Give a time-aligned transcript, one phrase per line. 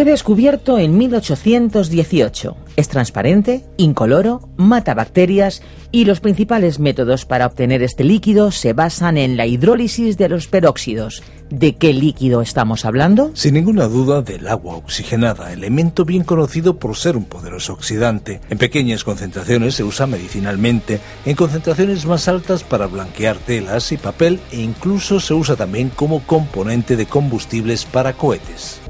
[0.00, 2.56] Fue descubierto en 1818.
[2.76, 5.60] Es transparente, incoloro, mata bacterias
[5.92, 10.46] y los principales métodos para obtener este líquido se basan en la hidrólisis de los
[10.46, 11.22] peróxidos.
[11.50, 13.30] ¿De qué líquido estamos hablando?
[13.34, 18.40] Sin ninguna duda del agua oxigenada, elemento bien conocido por ser un poderoso oxidante.
[18.48, 24.40] En pequeñas concentraciones se usa medicinalmente, en concentraciones más altas para blanquear telas y papel
[24.50, 28.80] e incluso se usa también como componente de combustibles para cohetes.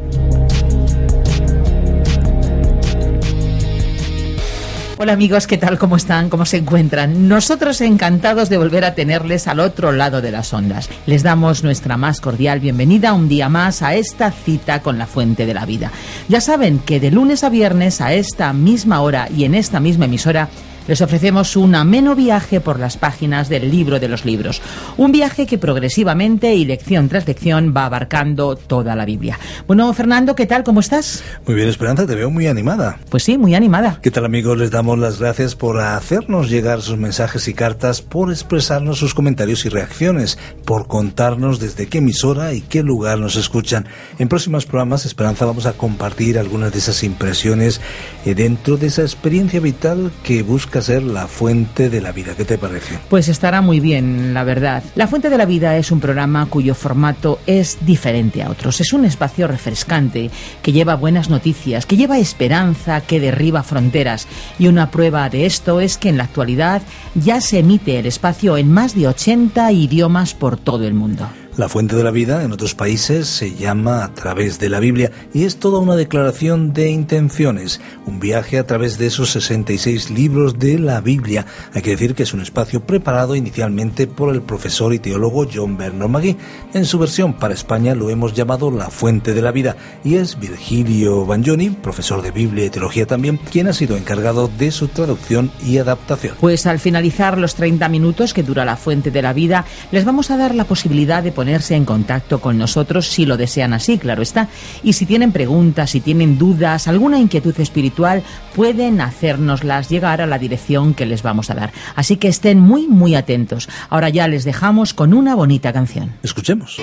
[5.03, 5.79] Hola amigos, ¿qué tal?
[5.79, 6.29] ¿Cómo están?
[6.29, 7.27] ¿Cómo se encuentran?
[7.27, 10.91] Nosotros encantados de volver a tenerles al otro lado de las ondas.
[11.07, 15.47] Les damos nuestra más cordial bienvenida un día más a esta cita con la fuente
[15.47, 15.91] de la vida.
[16.29, 20.05] Ya saben que de lunes a viernes a esta misma hora y en esta misma
[20.05, 20.51] emisora
[20.91, 24.61] les ofrecemos un ameno viaje por las páginas del libro de los libros.
[24.97, 29.39] Un viaje que progresivamente y lección tras lección va abarcando toda la Biblia.
[29.69, 30.65] Bueno, Fernando, ¿qué tal?
[30.65, 31.23] ¿Cómo estás?
[31.47, 32.99] Muy bien, Esperanza, te veo muy animada.
[33.09, 34.01] Pues sí, muy animada.
[34.03, 34.59] ¿Qué tal amigos?
[34.59, 39.65] Les damos las gracias por hacernos llegar sus mensajes y cartas, por expresarnos sus comentarios
[39.67, 43.87] y reacciones, por contarnos desde qué emisora y qué lugar nos escuchan.
[44.19, 47.81] En próximos programas, Esperanza, vamos a compartir algunas de esas impresiones
[48.27, 52.35] eh, dentro de esa experiencia vital que busca ser la fuente de la vida.
[52.37, 52.99] ¿Qué te parece?
[53.09, 54.83] Pues estará muy bien, la verdad.
[54.95, 58.81] La fuente de la vida es un programa cuyo formato es diferente a otros.
[58.81, 60.31] Es un espacio refrescante
[60.63, 64.27] que lleva buenas noticias, que lleva esperanza, que derriba fronteras.
[64.59, 66.83] Y una prueba de esto es que en la actualidad
[67.15, 71.29] ya se emite el espacio en más de 80 idiomas por todo el mundo.
[71.61, 75.13] La fuente de la vida en otros países se llama a través de la Biblia
[75.35, 80.59] y es toda una declaración de intenciones, un viaje a través de esos 66 libros
[80.59, 81.45] de la Biblia.
[81.75, 85.77] Hay que decir que es un espacio preparado inicialmente por el profesor y teólogo John
[85.77, 86.39] Bernard Magui.
[86.73, 90.41] En su versión para España lo hemos llamado La fuente de la vida y es
[90.41, 95.53] Virgilio Bagnoni, profesor de Biblia y teología también, quien ha sido encargado de su traducción
[95.63, 96.37] y adaptación.
[96.41, 100.31] Pues al finalizar los 30 minutos que dura La fuente de la vida, les vamos
[100.31, 103.99] a dar la posibilidad de poner ponerse en contacto con nosotros si lo desean así,
[103.99, 104.47] claro está.
[104.85, 108.23] Y si tienen preguntas, si tienen dudas, alguna inquietud espiritual,
[108.55, 111.73] pueden hacérnoslas llegar a la dirección que les vamos a dar.
[111.97, 113.69] Así que estén muy, muy atentos.
[113.89, 116.13] Ahora ya les dejamos con una bonita canción.
[116.23, 116.79] Escuchemos.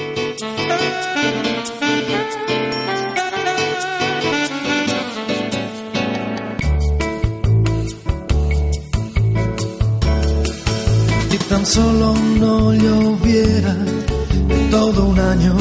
[11.49, 12.73] Tan solo no
[14.79, 15.55] todo un año.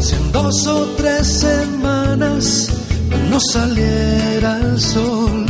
[0.00, 2.44] Si en dos o tres semanas
[3.30, 5.46] no saliera el sol,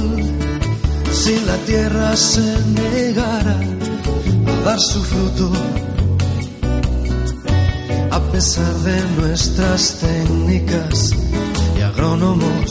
[1.21, 2.49] si la tierra se
[2.83, 3.57] negara
[4.53, 5.51] a dar su fruto,
[8.19, 11.11] a pesar de nuestras técnicas
[11.77, 12.71] y agrónomos,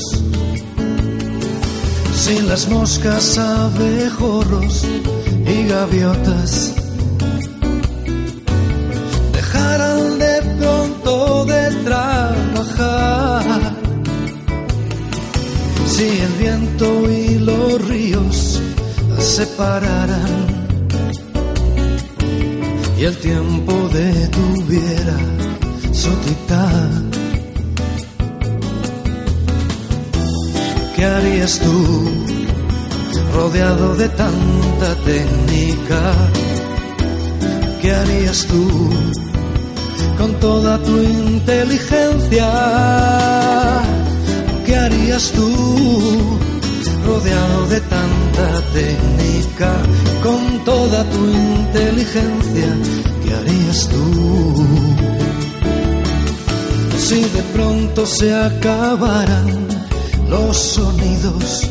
[2.21, 4.85] si las moscas, abejorros
[5.53, 6.81] y gaviotas
[16.81, 18.59] y los ríos
[19.19, 20.47] se pararan
[22.99, 25.17] y el tiempo detuviera
[25.93, 26.37] su tic
[30.95, 32.09] ¿qué harías tú
[33.35, 36.01] rodeado de tanta técnica?
[37.81, 38.89] ¿Qué harías tú?
[40.17, 42.47] con toda tu inteligencia.
[44.65, 46.50] ¿Qué harías tú
[47.11, 49.71] rodeado de tanta técnica?
[50.23, 52.69] Con toda tu inteligencia,
[53.21, 54.05] ¿qué harías tú?
[57.05, 59.67] Si de pronto se acabaran
[60.29, 61.69] los sonidos,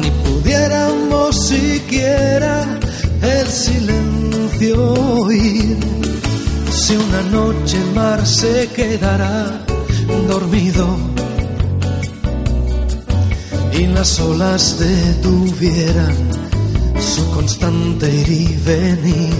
[0.00, 2.54] ni pudiéramos siquiera
[3.22, 4.76] el silencio
[5.22, 5.78] oír
[6.70, 9.64] si una noche mar se quedará
[10.28, 11.15] dormido
[13.78, 16.16] y las olas detuvieran
[16.98, 19.34] su constante ir y venir,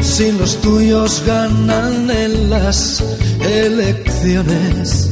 [0.00, 3.02] si los tuyos ganan en las
[3.40, 5.10] elecciones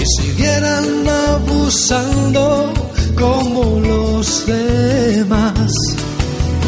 [0.00, 2.72] y siguieran abusando
[3.18, 5.72] como los demás.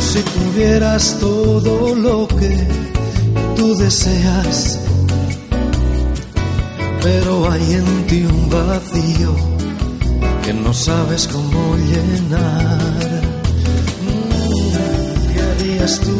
[0.00, 2.66] Si tuvieras todo lo que
[3.56, 4.80] tú deseas,
[7.02, 9.49] pero hay en ti un vacío
[10.50, 12.78] que no sabes cómo llenar
[16.06, 16.16] tú,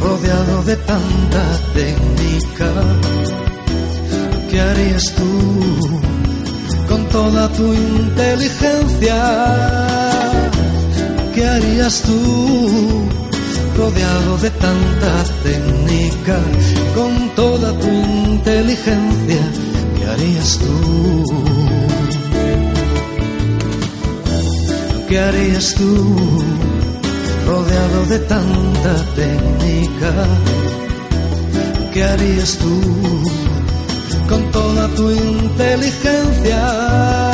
[0.00, 1.44] rodeado de tanta
[1.74, 2.70] técnica?
[4.50, 5.32] ¿Qué harías tú
[6.88, 9.16] con toda tu inteligencia?
[11.34, 12.18] ¿Qué harías tú
[13.78, 15.12] rodeado de tanta
[15.42, 16.38] técnica?
[16.94, 19.42] Con toda tu inteligencia,
[19.96, 21.21] ¿qué harías tú?
[25.12, 26.42] ¿Qué harías tú?
[27.46, 30.10] rodeado de tanta técnica.
[31.92, 32.80] ¿Qué harías tú
[34.26, 37.31] con toda tu inteligencia?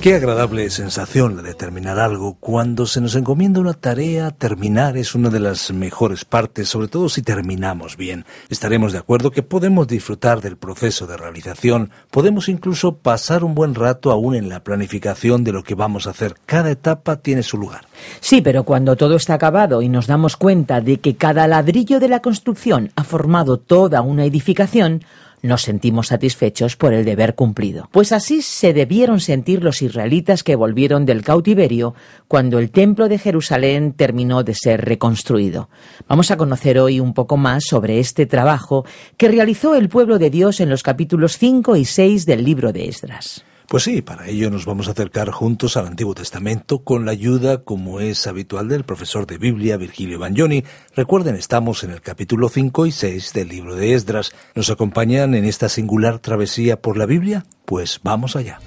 [0.00, 2.38] Qué agradable sensación la de terminar algo.
[2.40, 7.10] Cuando se nos encomienda una tarea, terminar es una de las mejores partes, sobre todo
[7.10, 8.24] si terminamos bien.
[8.48, 13.74] Estaremos de acuerdo que podemos disfrutar del proceso de realización, podemos incluso pasar un buen
[13.74, 16.34] rato aún en la planificación de lo que vamos a hacer.
[16.46, 17.82] Cada etapa tiene su lugar.
[18.20, 22.08] Sí, pero cuando todo está acabado y nos damos cuenta de que cada ladrillo de
[22.08, 25.02] la construcción ha formado toda una edificación,
[25.42, 27.88] nos sentimos satisfechos por el deber cumplido.
[27.92, 31.94] Pues así se debieron sentir los israelitas que volvieron del cautiverio
[32.28, 35.68] cuando el templo de Jerusalén terminó de ser reconstruido.
[36.08, 38.84] Vamos a conocer hoy un poco más sobre este trabajo
[39.16, 42.88] que realizó el pueblo de Dios en los capítulos 5 y 6 del libro de
[42.88, 43.44] Esdras.
[43.70, 47.62] Pues sí, para ello nos vamos a acercar juntos al Antiguo Testamento con la ayuda,
[47.62, 50.64] como es habitual, del profesor de Biblia, Virgilio Bagnoni.
[50.96, 54.32] Recuerden, estamos en el capítulo 5 y 6 del libro de Esdras.
[54.56, 57.46] ¿Nos acompañan en esta singular travesía por la Biblia?
[57.64, 58.58] Pues vamos allá.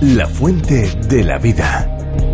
[0.00, 2.29] La fuente de la vida.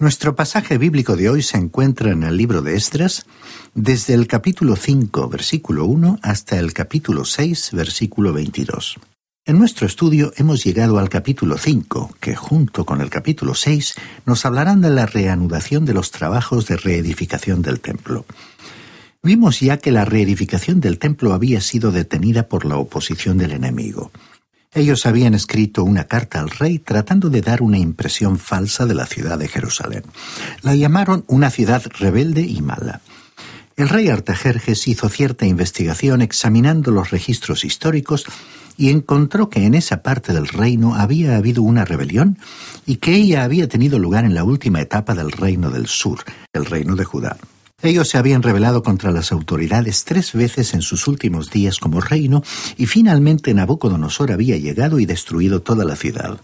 [0.00, 3.26] Nuestro pasaje bíblico de hoy se encuentra en el libro de Esdras,
[3.74, 8.96] desde el capítulo 5, versículo 1, hasta el capítulo 6, versículo 22.
[9.44, 14.46] En nuestro estudio hemos llegado al capítulo 5, que junto con el capítulo 6 nos
[14.46, 18.24] hablarán de la reanudación de los trabajos de reedificación del templo.
[19.22, 24.10] Vimos ya que la reedificación del templo había sido detenida por la oposición del enemigo.
[24.72, 29.06] Ellos habían escrito una carta al rey tratando de dar una impresión falsa de la
[29.06, 30.04] ciudad de Jerusalén.
[30.62, 33.00] La llamaron una ciudad rebelde y mala.
[33.76, 38.26] El rey Artajerjes hizo cierta investigación examinando los registros históricos
[38.76, 42.38] y encontró que en esa parte del reino había habido una rebelión
[42.86, 46.20] y que ella había tenido lugar en la última etapa del reino del sur,
[46.52, 47.36] el reino de Judá.
[47.82, 52.42] Ellos se habían rebelado contra las autoridades tres veces en sus últimos días como reino
[52.76, 56.40] y finalmente Nabucodonosor había llegado y destruido toda la ciudad.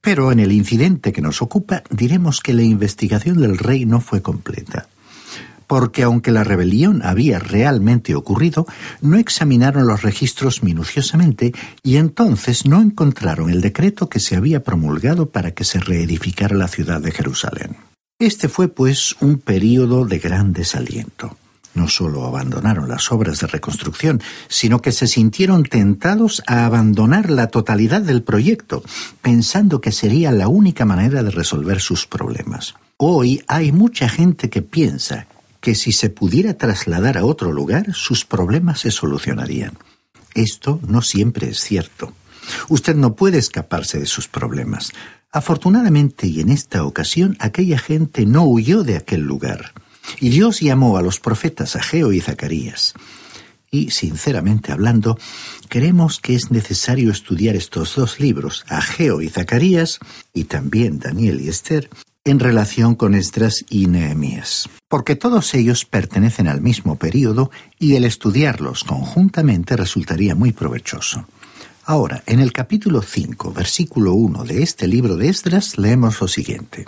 [0.00, 4.22] Pero en el incidente que nos ocupa diremos que la investigación del rey no fue
[4.22, 4.86] completa.
[5.66, 8.66] Porque aunque la rebelión había realmente ocurrido,
[9.00, 15.30] no examinaron los registros minuciosamente y entonces no encontraron el decreto que se había promulgado
[15.30, 17.76] para que se reedificara la ciudad de Jerusalén.
[18.20, 21.36] Este fue, pues, un período de gran desaliento.
[21.74, 27.48] No solo abandonaron las obras de reconstrucción, sino que se sintieron tentados a abandonar la
[27.48, 28.84] totalidad del proyecto,
[29.20, 32.76] pensando que sería la única manera de resolver sus problemas.
[32.98, 35.26] Hoy hay mucha gente que piensa
[35.60, 39.76] que si se pudiera trasladar a otro lugar, sus problemas se solucionarían.
[40.34, 42.12] Esto no siempre es cierto.
[42.68, 44.92] Usted no puede escaparse de sus problemas.
[45.34, 49.72] Afortunadamente y en esta ocasión aquella gente no huyó de aquel lugar.
[50.20, 52.94] Y Dios llamó a los profetas Ageo y Zacarías.
[53.68, 55.18] Y, sinceramente hablando,
[55.68, 59.98] creemos que es necesario estudiar estos dos libros, Ageo y Zacarías,
[60.32, 61.90] y también Daniel y Esther,
[62.24, 67.50] en relación con Esdras y Nehemías, porque todos ellos pertenecen al mismo período
[67.80, 71.26] y el estudiarlos conjuntamente resultaría muy provechoso.
[71.86, 76.86] Ahora, en el capítulo 5, versículo 1 de este libro de Esdras, leemos lo siguiente.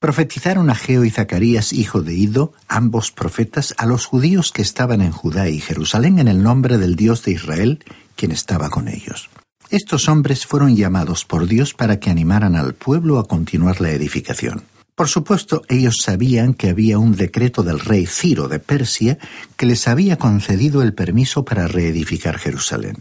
[0.00, 5.12] Profetizaron Ageo y Zacarías, hijo de Ido, ambos profetas, a los judíos que estaban en
[5.12, 7.82] Judá y Jerusalén en el nombre del Dios de Israel,
[8.16, 9.30] quien estaba con ellos.
[9.70, 14.62] Estos hombres fueron llamados por Dios para que animaran al pueblo a continuar la edificación.
[14.94, 19.16] Por supuesto, ellos sabían que había un decreto del rey Ciro de Persia
[19.56, 22.96] que les había concedido el permiso para reedificar Jerusalén.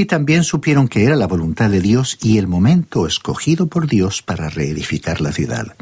[0.00, 4.22] Y también supieron que era la voluntad de Dios y el momento escogido por Dios
[4.22, 5.76] para reedificar la ciudad.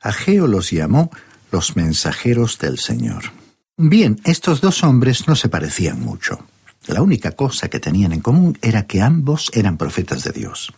[0.00, 1.10] Ageo los llamó
[1.50, 3.24] los mensajeros del Señor.
[3.76, 6.38] Bien, estos dos hombres no se parecían mucho.
[6.86, 10.72] La única cosa que tenían en común era que ambos eran profetas de Dios.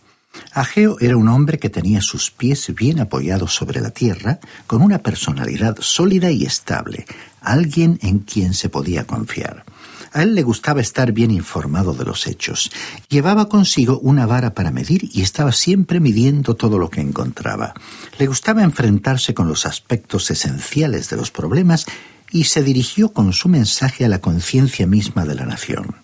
[0.53, 4.99] Ageo era un hombre que tenía sus pies bien apoyados sobre la tierra, con una
[4.99, 7.05] personalidad sólida y estable,
[7.41, 9.65] alguien en quien se podía confiar.
[10.11, 12.71] A él le gustaba estar bien informado de los hechos.
[13.09, 17.73] Llevaba consigo una vara para medir y estaba siempre midiendo todo lo que encontraba.
[18.17, 21.85] Le gustaba enfrentarse con los aspectos esenciales de los problemas
[22.31, 25.95] y se dirigió con su mensaje a la conciencia misma de la nación.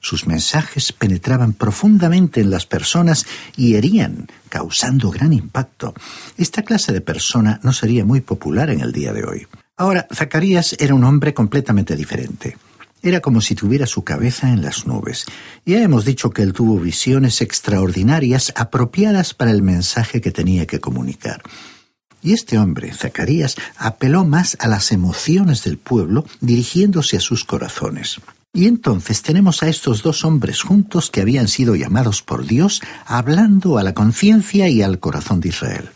[0.00, 5.94] Sus mensajes penetraban profundamente en las personas y herían, causando gran impacto.
[6.36, 9.46] Esta clase de persona no sería muy popular en el día de hoy.
[9.76, 12.56] Ahora, Zacarías era un hombre completamente diferente.
[13.04, 15.26] Era como si tuviera su cabeza en las nubes.
[15.66, 20.80] Ya hemos dicho que él tuvo visiones extraordinarias apropiadas para el mensaje que tenía que
[20.80, 21.42] comunicar.
[22.22, 28.22] Y este hombre, Zacarías, apeló más a las emociones del pueblo, dirigiéndose a sus corazones.
[28.54, 33.76] Y entonces tenemos a estos dos hombres juntos que habían sido llamados por Dios, hablando
[33.76, 35.90] a la conciencia y al corazón de Israel.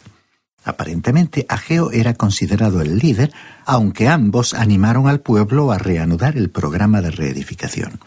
[0.68, 3.32] Aparentemente, Ageo era considerado el líder,
[3.64, 7.98] aunque ambos animaron al pueblo a reanudar el programa de reedificación.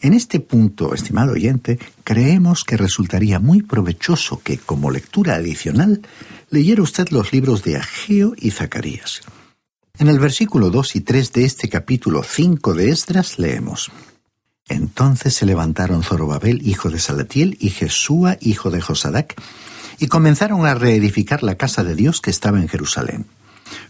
[0.00, 6.02] En este punto, estimado oyente, creemos que resultaría muy provechoso que, como lectura adicional,
[6.50, 9.22] leyera usted los libros de Ageo y Zacarías.
[9.98, 13.90] En el versículo 2 y 3 de este capítulo 5 de Esdras leemos.
[14.68, 19.34] Entonces se levantaron Zorobabel, hijo de Salatiel, y Jesúa, hijo de Josadac,
[19.98, 23.26] y comenzaron a reedificar la casa de Dios que estaba en Jerusalén.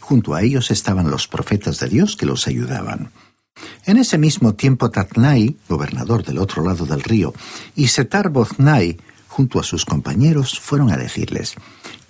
[0.00, 3.10] Junto a ellos estaban los profetas de Dios que los ayudaban.
[3.84, 7.34] En ese mismo tiempo Tatnai, gobernador del otro lado del río,
[7.74, 11.56] y Setar Boznai, junto a sus compañeros, fueron a decirles,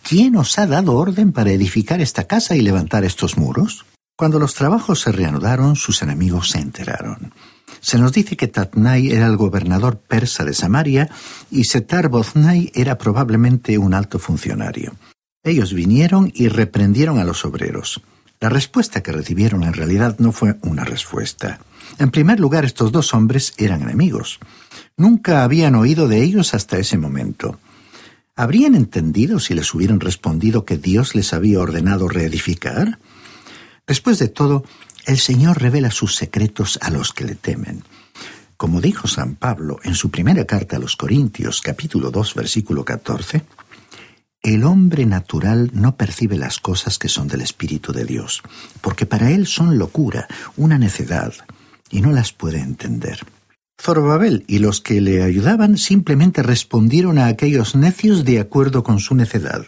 [0.03, 3.85] ¿Quién os ha dado orden para edificar esta casa y levantar estos muros?
[4.17, 7.33] Cuando los trabajos se reanudaron, sus enemigos se enteraron.
[7.81, 11.09] Se nos dice que Tatnai era el gobernador persa de Samaria
[11.51, 14.95] y Setar Boznai era probablemente un alto funcionario.
[15.45, 18.03] Ellos vinieron y reprendieron a los obreros.
[18.41, 21.59] La respuesta que recibieron en realidad no fue una respuesta.
[21.99, 24.39] En primer lugar, estos dos hombres eran enemigos.
[24.97, 27.59] Nunca habían oído de ellos hasta ese momento.
[28.37, 33.01] ¿Habrían entendido si les hubieran respondido que Dios les había ordenado reedificar?
[33.89, 34.65] Después de todo,
[35.09, 37.83] el Señor revela sus secretos a los que le temen.
[38.59, 43.43] Como dijo San Pablo en su primera carta a los Corintios capítulo 2 versículo 14,
[44.43, 48.43] el hombre natural no percibe las cosas que son del Espíritu de Dios,
[48.83, 51.33] porque para él son locura, una necedad,
[51.91, 53.21] y no las puede entender.
[53.81, 59.15] Zorobabel y los que le ayudaban simplemente respondieron a aquellos necios de acuerdo con su
[59.15, 59.65] necedad.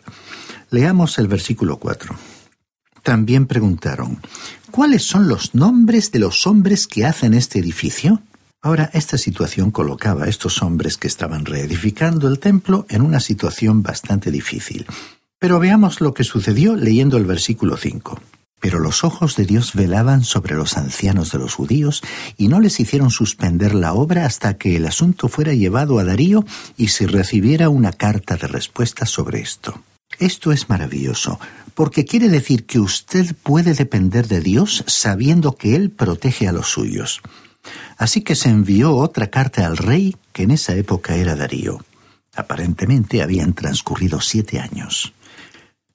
[0.68, 2.14] Leamos el versículo 4.
[3.02, 4.20] También preguntaron,
[4.70, 8.22] ¿cuáles son los nombres de los hombres que hacen este edificio?
[8.62, 13.82] Ahora, esta situación colocaba a estos hombres que estaban reedificando el templo en una situación
[13.82, 14.86] bastante difícil.
[15.38, 18.20] Pero veamos lo que sucedió leyendo el versículo 5.
[18.60, 22.02] Pero los ojos de Dios velaban sobre los ancianos de los judíos
[22.36, 26.44] y no les hicieron suspender la obra hasta que el asunto fuera llevado a Darío
[26.76, 29.82] y se recibiera una carta de respuesta sobre esto.
[30.18, 31.38] Esto es maravilloso,
[31.74, 36.68] porque quiere decir que usted puede depender de Dios sabiendo que Él protege a los
[36.68, 37.22] suyos.
[37.96, 41.84] Así que se envió otra carta al rey, que en esa época era Darío.
[42.34, 45.12] Aparentemente habían transcurrido siete años.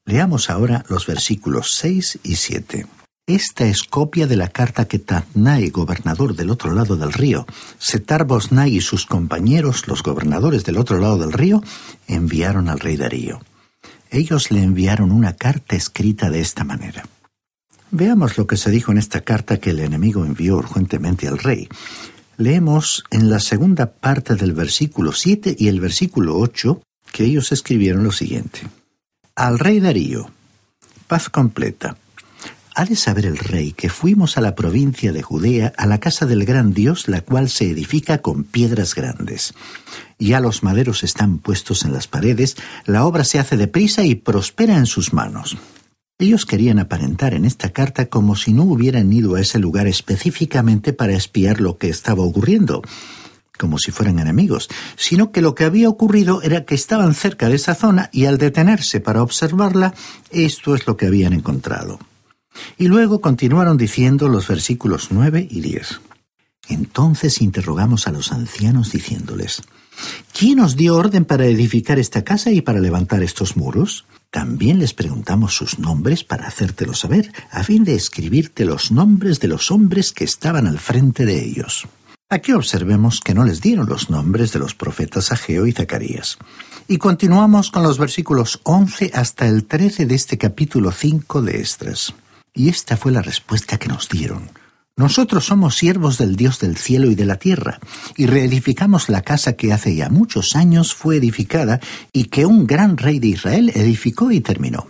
[0.06, 2.86] Leamos ahora los versículos 6 y 7.
[3.28, 7.48] Esta es copia de la carta que Tatnai, gobernador del otro lado del río,
[7.80, 11.64] Setar Bosnai y sus compañeros, los gobernadores del otro lado del río,
[12.08, 13.42] enviaron al rey Darío
[14.18, 17.06] ellos le enviaron una carta escrita de esta manera.
[17.92, 21.70] Veamos lo que se dijo en esta carta que el enemigo envió urgentemente al rey.
[22.38, 26.82] Leemos en la segunda parte del versículo 7 y el versículo 8
[27.12, 28.62] que ellos escribieron lo siguiente.
[29.36, 30.30] Al rey Darío,
[31.08, 31.96] paz completa.
[32.78, 36.26] Ha de saber el rey que fuimos a la provincia de Judea, a la casa
[36.26, 39.54] del gran Dios, la cual se edifica con piedras grandes.
[40.20, 44.76] Ya los maderos están puestos en las paredes, la obra se hace deprisa y prospera
[44.76, 45.56] en sus manos.
[46.20, 50.92] Ellos querían aparentar en esta carta como si no hubieran ido a ese lugar específicamente
[50.92, 52.82] para espiar lo que estaba ocurriendo,
[53.58, 54.68] como si fueran enemigos,
[54.98, 58.38] sino que lo que había ocurrido era que estaban cerca de esa zona y al
[58.38, 59.94] detenerse para observarla,
[60.30, 62.00] esto es lo que habían encontrado.
[62.78, 66.02] Y luego continuaron diciendo los versículos 9 y 10.
[66.68, 69.62] Entonces interrogamos a los ancianos diciéndoles,
[70.34, 74.06] ¿quién os dio orden para edificar esta casa y para levantar estos muros?
[74.32, 79.48] También les preguntamos sus nombres para hacértelo saber, a fin de escribirte los nombres de
[79.48, 81.88] los hombres que estaban al frente de ellos.
[82.28, 86.38] Aquí observemos que no les dieron los nombres de los profetas Ageo y Zacarías.
[86.88, 92.14] Y continuamos con los versículos 11 hasta el 13 de este capítulo 5 de Estras.
[92.56, 94.50] Y esta fue la respuesta que nos dieron.
[94.98, 97.80] Nosotros somos siervos del Dios del cielo y de la tierra,
[98.16, 101.82] y reedificamos la casa que hace ya muchos años fue edificada
[102.14, 104.88] y que un gran rey de Israel edificó y terminó.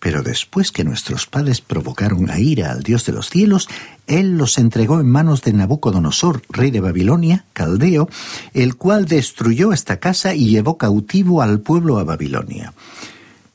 [0.00, 3.68] Pero después que nuestros padres provocaron a ira al Dios de los cielos,
[4.08, 8.08] Él los entregó en manos de Nabucodonosor, rey de Babilonia, caldeo,
[8.54, 12.74] el cual destruyó esta casa y llevó cautivo al pueblo a Babilonia.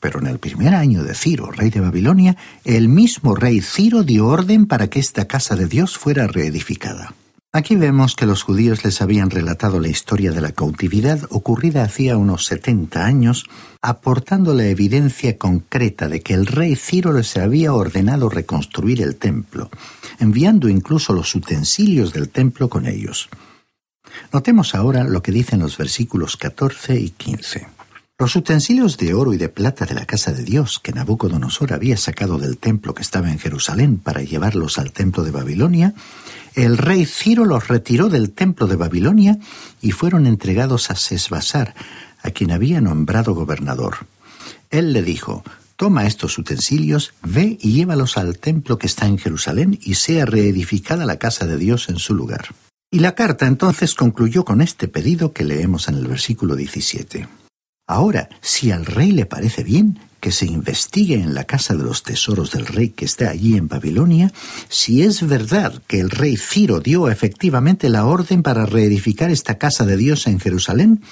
[0.00, 4.26] Pero en el primer año de Ciro, rey de Babilonia, el mismo rey Ciro dio
[4.26, 7.14] orden para que esta casa de Dios fuera reedificada.
[7.52, 12.16] Aquí vemos que los judíos les habían relatado la historia de la cautividad ocurrida hacía
[12.16, 13.44] unos 70 años,
[13.82, 19.68] aportando la evidencia concreta de que el rey Ciro les había ordenado reconstruir el templo,
[20.20, 23.28] enviando incluso los utensilios del templo con ellos.
[24.32, 27.66] Notemos ahora lo que dicen los versículos 14 y 15.
[28.20, 31.96] Los utensilios de oro y de plata de la casa de Dios que Nabucodonosor había
[31.96, 35.94] sacado del templo que estaba en Jerusalén para llevarlos al templo de Babilonia,
[36.54, 39.38] el rey Ciro los retiró del templo de Babilonia
[39.80, 41.74] y fueron entregados a Sesbasar,
[42.22, 43.96] a quien había nombrado gobernador.
[44.68, 45.42] Él le dijo,
[45.76, 51.06] Toma estos utensilios, ve y llévalos al templo que está en Jerusalén y sea reedificada
[51.06, 52.48] la casa de Dios en su lugar.
[52.90, 57.39] Y la carta entonces concluyó con este pedido que leemos en el versículo 17.
[57.90, 62.04] Ahora, si al rey le parece bien que se investigue en la casa de los
[62.04, 64.32] tesoros del rey que está allí en Babilonia,
[64.68, 69.84] si es verdad que el rey Ciro dio efectivamente la orden para reedificar esta casa
[69.86, 71.02] de Dios en Jerusalén,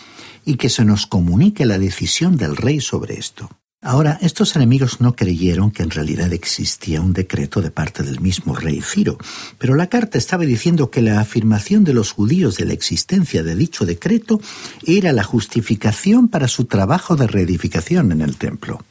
[0.45, 3.51] y que se nos comunique la decisión del rey sobre esto.
[3.81, 8.57] Ahora, estos enemigos no creyeron que en realidad existía un decreto de parte del mismo
[8.57, 9.19] rey Ciro,
[9.57, 13.55] pero la carta estaba diciendo que la afirmación de los judíos de la existencia de
[13.55, 14.41] dicho decreto
[14.85, 18.85] era la justificación para su trabajo de reedificación en el templo.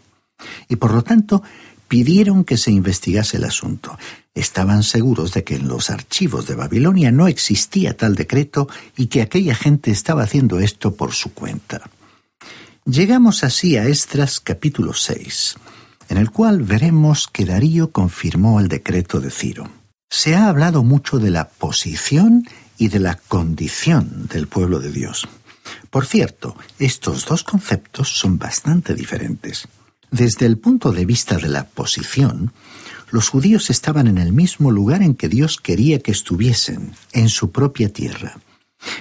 [0.69, 1.43] Y por lo tanto,
[1.89, 3.97] pidieron que se investigase el asunto.
[4.33, 9.21] Estaban seguros de que en los archivos de Babilonia no existía tal decreto y que
[9.21, 11.89] aquella gente estaba haciendo esto por su cuenta.
[12.89, 15.55] Llegamos así a Estras capítulo 6,
[16.07, 19.69] en el cual veremos que Darío confirmó el decreto de Ciro.
[20.09, 22.47] Se ha hablado mucho de la posición
[22.77, 25.27] y de la condición del pueblo de Dios.
[25.89, 29.67] Por cierto, estos dos conceptos son bastante diferentes.
[30.09, 32.53] Desde el punto de vista de la posición,
[33.11, 37.51] los judíos estaban en el mismo lugar en que Dios quería que estuviesen, en su
[37.51, 38.37] propia tierra.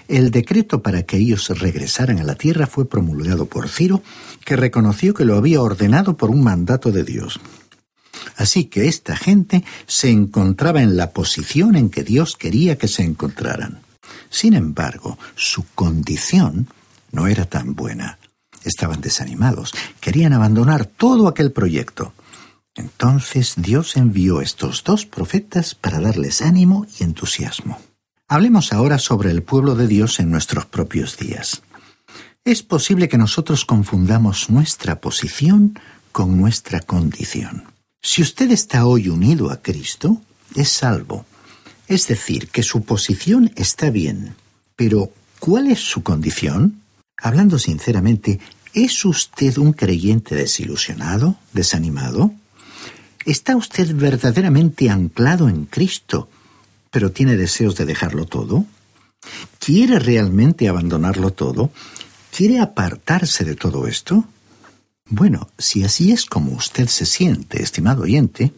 [0.09, 4.03] El decreto para que ellos regresaran a la tierra fue promulgado por Ciro,
[4.45, 7.41] que reconoció que lo había ordenado por un mandato de Dios.
[8.37, 13.03] Así que esta gente se encontraba en la posición en que Dios quería que se
[13.03, 13.81] encontraran.
[14.31, 16.69] Sin embargo, su condición
[17.13, 18.19] no era tan buena.
[18.65, 22.13] Estaban desanimados, querían abandonar todo aquel proyecto.
[22.75, 27.81] Entonces Dios envió estos dos profetas para darles ánimo y entusiasmo.
[28.29, 31.63] Hablemos ahora sobre el pueblo de Dios en nuestros propios días.
[32.45, 35.79] Es posible que nosotros confundamos nuestra posición
[36.11, 37.67] con nuestra condición.
[38.03, 40.21] Si usted está hoy unido a Cristo,
[40.57, 41.25] es salvo.
[41.87, 44.35] Es decir, que su posición está bien.
[44.75, 46.83] Pero, ¿cuál es su condición?
[47.17, 48.41] Hablando sinceramente,
[48.75, 52.33] ¿es usted un creyente desilusionado, desanimado?
[53.25, 56.29] ¿Está usted verdaderamente anclado en Cristo
[56.91, 58.65] pero tiene deseos de dejarlo todo?
[59.59, 61.71] ¿Quiere realmente abandonarlo todo?
[62.31, 64.25] ¿Quiere apartarse de todo esto?
[65.09, 68.53] Bueno, si así es como usted se siente, estimado oyente,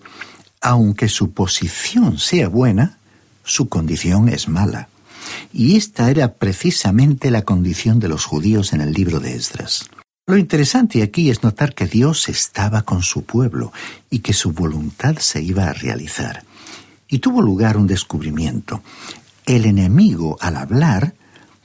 [0.60, 2.98] aunque su posición sea buena,
[3.44, 4.88] su condición es mala.
[5.52, 9.88] Y esta era precisamente la condición de los judíos en el libro de Esdras.
[10.26, 13.72] Lo interesante aquí es notar que Dios estaba con su pueblo
[14.10, 16.44] y que su voluntad se iba a realizar
[17.08, 18.82] y tuvo lugar un descubrimiento.
[19.46, 21.14] El enemigo, al hablar,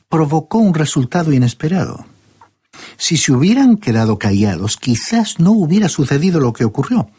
[0.09, 2.05] provocó un resultado inesperado.
[2.97, 7.09] Si se hubieran quedado callados, quizás no hubiera sucedido lo que ocurrió.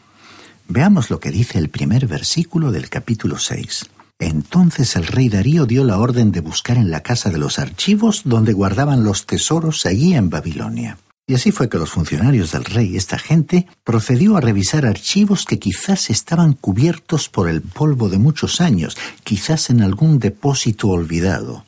[0.67, 3.85] Veamos lo que dice el primer versículo del capítulo 6.
[4.17, 8.21] Entonces el rey Darío dio la orden de buscar en la casa de los archivos
[8.25, 10.97] donde guardaban los tesoros allí en Babilonia.
[11.27, 15.57] Y así fue que los funcionarios del rey, esta gente, procedió a revisar archivos que
[15.57, 21.65] quizás estaban cubiertos por el polvo de muchos años, quizás en algún depósito olvidado.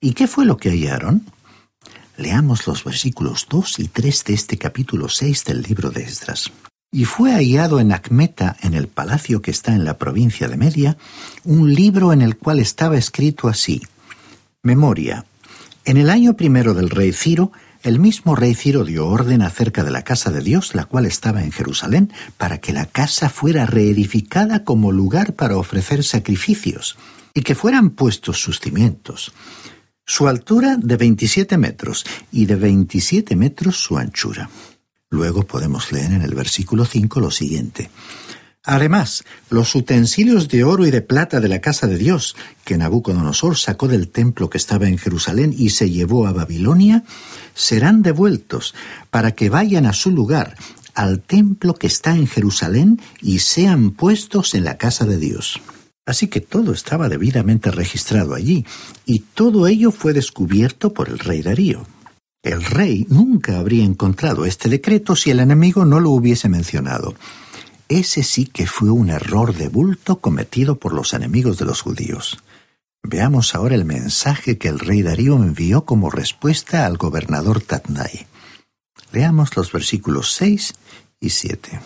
[0.00, 1.24] ¿Y qué fue lo que hallaron?
[2.16, 6.50] Leamos los versículos 2 y 3 de este capítulo 6 del libro de Esdras.
[6.90, 10.96] Y fue hallado en Acmeta, en el palacio que está en la provincia de Media,
[11.44, 13.80] un libro en el cual estaba escrito así.
[14.64, 15.24] Memoria.
[15.84, 19.90] En el año primero del rey Ciro, el mismo rey Ciro dio orden acerca de
[19.90, 24.64] la casa de Dios, la cual estaba en Jerusalén, para que la casa fuera reedificada
[24.64, 26.96] como lugar para ofrecer sacrificios,
[27.34, 29.32] y que fueran puestos sus cimientos.
[30.04, 34.50] Su altura de 27 metros y de 27 metros su anchura.
[35.08, 37.90] Luego podemos leer en el versículo 5 lo siguiente.
[38.70, 43.56] Además, los utensilios de oro y de plata de la casa de Dios, que Nabucodonosor
[43.56, 47.02] sacó del templo que estaba en Jerusalén y se llevó a Babilonia,
[47.52, 48.76] serán devueltos
[49.10, 50.54] para que vayan a su lugar,
[50.94, 55.60] al templo que está en Jerusalén, y sean puestos en la casa de Dios.
[56.06, 58.64] Así que todo estaba debidamente registrado allí,
[59.04, 61.88] y todo ello fue descubierto por el rey Darío.
[62.44, 67.16] El rey nunca habría encontrado este decreto si el enemigo no lo hubiese mencionado.
[67.90, 72.38] Ese sí que fue un error de bulto cometido por los enemigos de los judíos.
[73.02, 78.28] Veamos ahora el mensaje que el rey Darío envió como respuesta al gobernador Tatnai.
[79.10, 80.74] Leamos los versículos 6
[81.18, 81.80] y 7.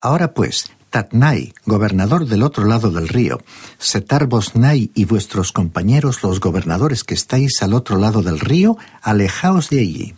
[0.00, 3.42] Ahora pues, Tatnai, gobernador del otro lado del río,
[3.76, 9.68] Setar Bosnai y vuestros compañeros los gobernadores que estáis al otro lado del río, alejaos
[9.68, 10.14] de allí.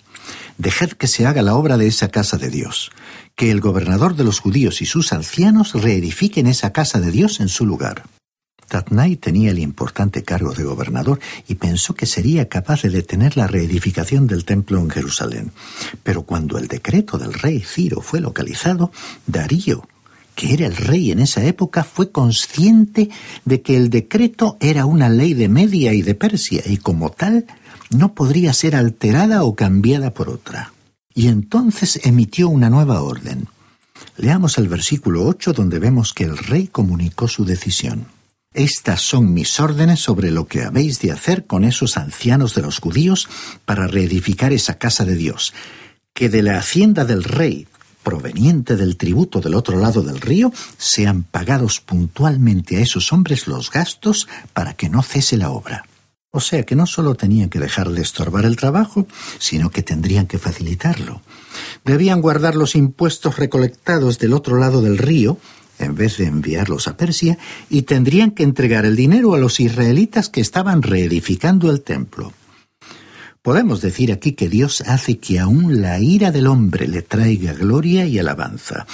[0.58, 2.90] Dejad que se haga la obra de esa casa de Dios
[3.36, 7.48] que el gobernador de los judíos y sus ancianos reedifiquen esa casa de Dios en
[7.48, 8.04] su lugar.
[8.68, 13.46] Tatnai tenía el importante cargo de gobernador y pensó que sería capaz de detener la
[13.46, 15.52] reedificación del templo en Jerusalén.
[16.02, 18.90] Pero cuando el decreto del rey Ciro fue localizado,
[19.26, 19.86] Darío,
[20.34, 23.10] que era el rey en esa época, fue consciente
[23.44, 27.46] de que el decreto era una ley de Media y de Persia y como tal
[27.90, 30.74] no podría ser alterada o cambiada por otra
[31.14, 33.46] y entonces emitió una nueva orden.
[34.16, 38.06] Leamos el versículo 8 donde vemos que el rey comunicó su decisión.
[38.52, 42.78] Estas son mis órdenes sobre lo que habéis de hacer con esos ancianos de los
[42.78, 43.28] judíos
[43.64, 45.54] para reedificar esa casa de Dios,
[46.12, 47.66] que de la hacienda del rey,
[48.04, 53.70] proveniente del tributo del otro lado del río, sean pagados puntualmente a esos hombres los
[53.72, 55.84] gastos para que no cese la obra.
[56.36, 59.06] O sea que no solo tenían que dejar de estorbar el trabajo,
[59.38, 61.22] sino que tendrían que facilitarlo.
[61.84, 65.38] Debían guardar los impuestos recolectados del otro lado del río,
[65.78, 67.38] en vez de enviarlos a Persia,
[67.70, 72.32] y tendrían que entregar el dinero a los israelitas que estaban reedificando el templo.
[73.40, 78.06] Podemos decir aquí que Dios hace que aún la ira del hombre le traiga gloria
[78.06, 78.88] y alabanza.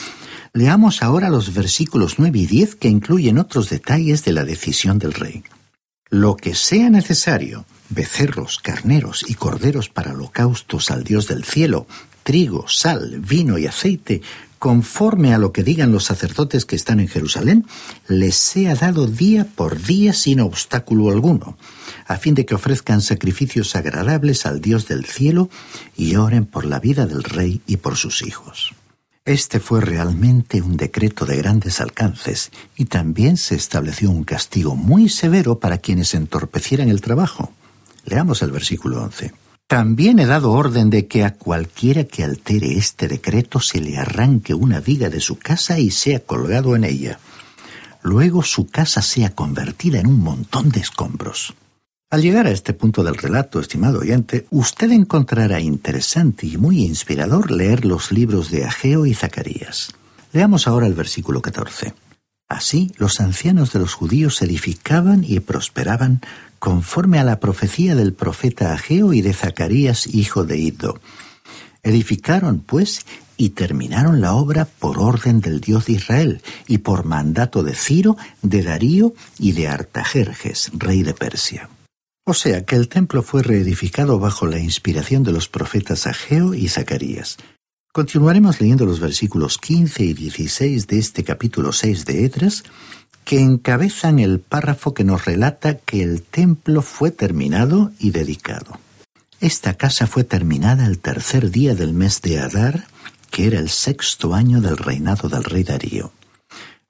[0.53, 5.15] Leamos ahora los versículos 9 y 10 que incluyen otros detalles de la decisión del
[5.15, 5.43] rey
[6.11, 11.87] lo que sea necesario, becerros, carneros y corderos para holocaustos al Dios del cielo,
[12.25, 14.21] trigo, sal, vino y aceite,
[14.59, 17.65] conforme a lo que digan los sacerdotes que están en Jerusalén,
[18.09, 21.57] les sea dado día por día sin obstáculo alguno,
[22.07, 25.49] a fin de que ofrezcan sacrificios agradables al Dios del cielo
[25.97, 28.75] y oren por la vida del rey y por sus hijos.
[29.27, 35.11] Este fue realmente un decreto de grandes alcances y también se estableció un castigo muy
[35.11, 37.53] severo para quienes entorpecieran el trabajo.
[38.07, 39.35] Leamos el versículo 11.
[39.67, 44.55] También he dado orden de que a cualquiera que altere este decreto se le arranque
[44.55, 47.21] una viga de su casa y sea colgado en ella.
[48.03, 51.55] Luego su casa sea convertida en un montón de escombros.
[52.13, 57.53] Al llegar a este punto del relato, estimado oyente, usted encontrará interesante y muy inspirador
[57.53, 59.93] leer los libros de Ageo y Zacarías.
[60.33, 61.95] Leamos ahora el versículo 14.
[62.49, 66.21] Así los ancianos de los judíos edificaban y prosperaban
[66.59, 70.99] conforme a la profecía del profeta Ageo y de Zacarías, hijo de Iddo.
[71.85, 77.63] Edificaron, pues, y terminaron la obra por orden del Dios de Israel y por mandato
[77.63, 81.69] de Ciro, de Darío y de Artajerjes, rey de Persia.
[82.31, 86.69] O sea que el templo fue reedificado bajo la inspiración de los profetas Ageo y
[86.69, 87.39] Zacarías.
[87.93, 92.63] Continuaremos leyendo los versículos 15 y 16 de este capítulo 6 de Edras,
[93.25, 98.79] que encabezan el párrafo que nos relata que el templo fue terminado y dedicado.
[99.41, 102.87] Esta casa fue terminada el tercer día del mes de Adar,
[103.33, 106.13] que era el sexto año del reinado del rey Darío.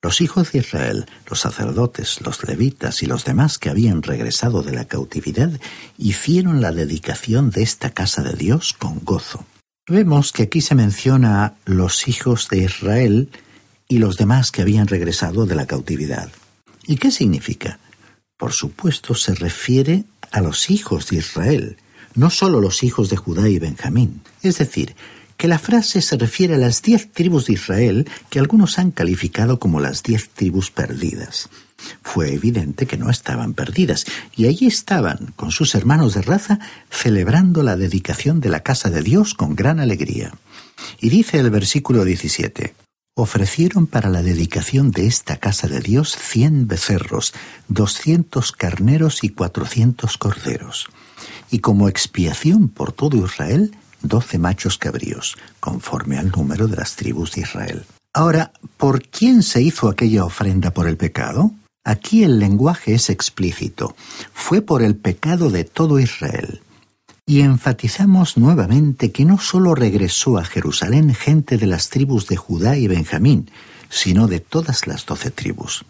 [0.02, 4.72] Los hijos de Israel, los sacerdotes, los levitas y los demás que habían regresado de
[4.72, 5.50] la cautividad
[5.98, 9.44] hicieron la dedicación de esta casa de Dios con gozo.
[9.86, 13.28] Vemos que aquí se menciona a los hijos de Israel
[13.88, 16.30] y los demás que habían regresado de la cautividad.
[16.86, 17.78] ¿Y qué significa?
[18.38, 21.76] Por supuesto, se refiere a los hijos de Israel,
[22.14, 24.22] no solo los hijos de Judá y Benjamín.
[24.42, 24.96] Es decir,
[25.40, 29.58] que la frase se refiere a las diez tribus de Israel que algunos han calificado
[29.58, 31.48] como las diez tribus perdidas.
[32.02, 34.04] Fue evidente que no estaban perdidas,
[34.36, 36.58] y allí estaban, con sus hermanos de raza,
[36.90, 40.34] celebrando la dedicación de la casa de Dios con gran alegría.
[41.00, 42.74] Y dice el versículo 17,
[43.14, 47.32] ofrecieron para la dedicación de esta casa de Dios cien becerros,
[47.66, 50.90] doscientos carneros y cuatrocientos corderos.
[51.50, 57.32] Y como expiación por todo Israel, doce machos cabríos, conforme al número de las tribus
[57.32, 57.84] de Israel.
[58.12, 61.52] Ahora, ¿por quién se hizo aquella ofrenda por el pecado?
[61.84, 63.94] Aquí el lenguaje es explícito.
[64.32, 66.60] Fue por el pecado de todo Israel.
[67.24, 72.76] Y enfatizamos nuevamente que no sólo regresó a Jerusalén gente de las tribus de Judá
[72.76, 73.50] y Benjamín,
[73.88, 75.84] sino de todas las doce tribus.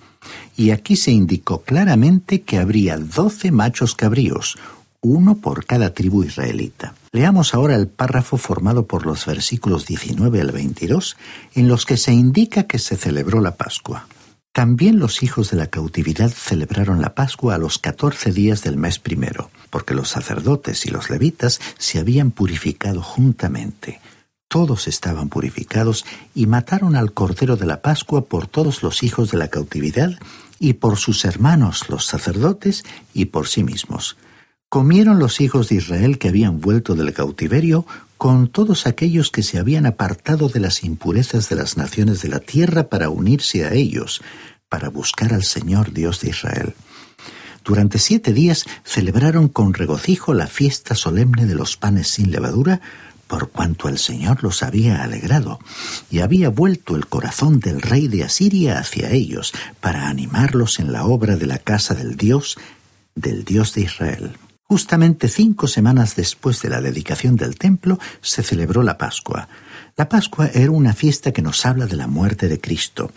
[0.57, 4.59] Y aquí se indicó claramente que habría doce machos cabríos,
[5.03, 6.95] uno por cada tribu israelita.
[7.13, 11.17] Leamos ahora el párrafo formado por los versículos 19 al 22,
[11.55, 14.07] en los que se indica que se celebró la Pascua.
[14.53, 18.99] También los hijos de la cautividad celebraron la Pascua a los catorce días del mes
[18.99, 24.01] primero, porque los sacerdotes y los levitas se habían purificado juntamente.
[24.49, 29.39] Todos estaban purificados y mataron al Cordero de la Pascua por todos los hijos de
[29.39, 30.19] la cautividad
[30.59, 32.85] y por sus hermanos los sacerdotes
[33.15, 34.17] y por sí mismos.
[34.71, 39.59] Comieron los hijos de Israel que habían vuelto del cautiverio con todos aquellos que se
[39.59, 44.23] habían apartado de las impurezas de las naciones de la tierra para unirse a ellos,
[44.69, 46.75] para buscar al Señor Dios de Israel.
[47.65, 52.81] Durante siete días celebraron con regocijo la fiesta solemne de los panes sin levadura,
[53.27, 55.59] por cuanto el Señor los había alegrado,
[56.13, 61.07] y había vuelto el corazón del rey de Asiria hacia ellos, para animarlos en la
[61.07, 62.57] obra de la casa del Dios,
[63.17, 64.37] del Dios de Israel.
[64.71, 69.49] Justamente cinco semanas después de la dedicación del templo se celebró la Pascua.
[69.97, 73.11] La Pascua era una fiesta que nos habla de la muerte de Cristo.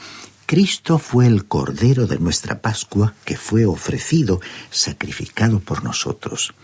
[0.48, 6.56] Cristo fue el Cordero de nuestra Pascua que fue ofrecido, sacrificado por nosotros.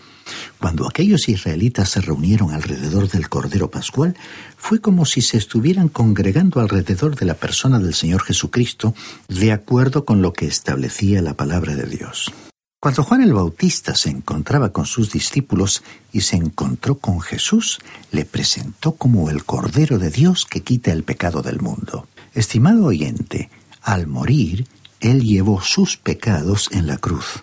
[0.58, 4.16] Cuando aquellos israelitas se reunieron alrededor del Cordero Pascual,
[4.56, 8.96] fue como si se estuvieran congregando alrededor de la persona del Señor Jesucristo,
[9.28, 12.32] de acuerdo con lo que establecía la palabra de Dios.
[12.80, 17.78] Cuando Juan el Bautista se encontraba con sus discípulos y se encontró con Jesús,
[18.10, 22.08] le presentó como el Cordero de Dios que quita el pecado del mundo.
[22.32, 23.50] Estimado oyente,
[23.82, 24.66] al morir,
[25.00, 27.42] Él llevó sus pecados en la cruz,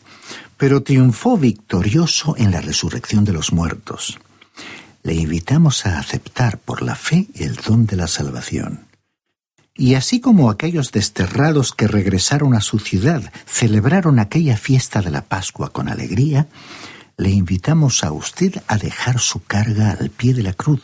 [0.57, 4.17] pero triunfó victorioso en la resurrección de los muertos.
[5.03, 8.86] Le invitamos a aceptar por la fe el don de la salvación.
[9.77, 15.21] Y así como aquellos desterrados que regresaron a su ciudad celebraron aquella fiesta de la
[15.21, 16.47] Pascua con alegría,
[17.15, 20.81] le invitamos a usted a dejar su carga al pie de la cruz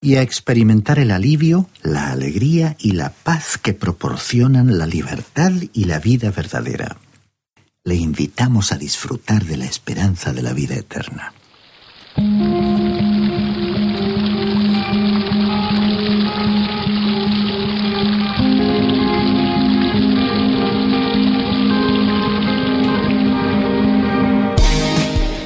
[0.00, 5.84] y a experimentar el alivio, la alegría y la paz que proporcionan la libertad y
[5.84, 6.96] la vida verdadera.
[7.84, 11.32] Le invitamos a disfrutar de la esperanza de la vida eterna.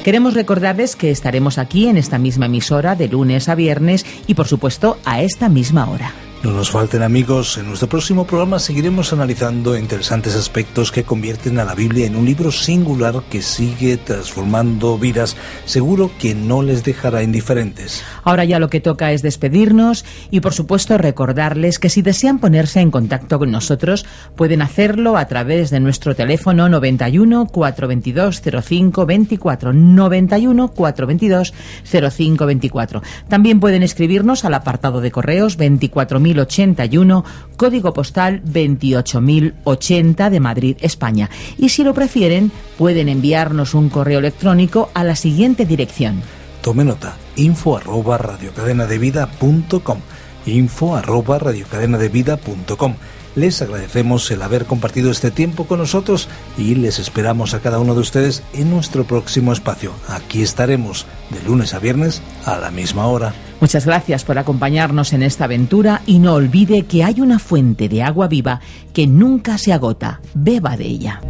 [0.03, 4.47] Queremos recordarles que estaremos aquí en esta misma emisora de lunes a viernes y por
[4.47, 6.11] supuesto a esta misma hora.
[6.43, 11.65] No nos falten amigos, en nuestro próximo programa seguiremos analizando interesantes aspectos que convierten a
[11.65, 17.21] la Biblia en un libro singular que sigue transformando vidas, seguro que no les dejará
[17.21, 18.03] indiferentes.
[18.23, 22.79] Ahora ya lo que toca es despedirnos y por supuesto recordarles que si desean ponerse
[22.79, 29.73] en contacto con nosotros pueden hacerlo a través de nuestro teléfono 91 422 05 24
[29.73, 33.03] 91 422 05 24.
[33.29, 37.25] También pueden escribirnos al apartado de correos 24000 8081,
[37.57, 41.29] código postal 28080 de Madrid, España.
[41.57, 46.21] Y si lo prefieren, pueden enviarnos un correo electrónico a la siguiente dirección.
[46.61, 49.99] Tome nota, info arroba radiocadenadevida.com
[50.45, 52.95] info arroba radiocadenadevida.com
[53.35, 57.93] les agradecemos el haber compartido este tiempo con nosotros y les esperamos a cada uno
[57.93, 59.93] de ustedes en nuestro próximo espacio.
[60.07, 63.33] Aquí estaremos de lunes a viernes a la misma hora.
[63.59, 68.03] Muchas gracias por acompañarnos en esta aventura y no olvide que hay una fuente de
[68.03, 68.59] agua viva
[68.93, 70.21] que nunca se agota.
[70.33, 71.21] Beba de ella.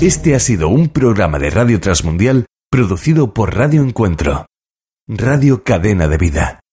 [0.00, 4.46] Este ha sido un programa de Radio Transmundial producido por Radio Encuentro
[5.08, 6.65] Radio Cadena de Vida.